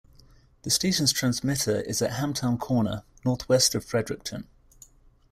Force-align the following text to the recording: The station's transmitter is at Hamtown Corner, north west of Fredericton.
The 0.63 0.71
station's 0.71 1.11
transmitter 1.11 1.79
is 1.81 2.01
at 2.01 2.13
Hamtown 2.13 2.59
Corner, 2.59 3.03
north 3.23 3.47
west 3.47 3.75
of 3.75 3.85
Fredericton. 3.85 4.47